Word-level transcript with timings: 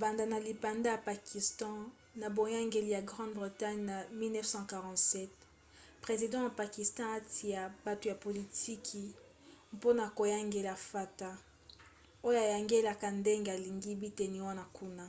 banda 0.00 0.24
na 0.26 0.38
lipanda 0.46 0.88
ya 0.92 1.00
pakistan 1.10 1.76
na 2.20 2.26
boyangeli 2.36 2.90
ya 2.96 3.02
grande 3.10 3.36
bretagne 3.40 3.82
na 3.90 3.96
1947 4.04 6.02
president 6.04 6.42
ya 6.48 6.52
pakistan 6.62 7.06
atia 7.18 7.62
bato 7.84 8.04
ya 8.10 8.16
politiki 8.26 9.02
mpona 9.76 10.04
koyangela 10.18 10.74
fata 10.90 11.30
oyo 12.26 12.38
ayangelaka 12.46 13.06
ndenge 13.20 13.48
alingi 13.56 13.92
biteni 14.02 14.38
wana 14.46 14.64
kuna 14.76 15.06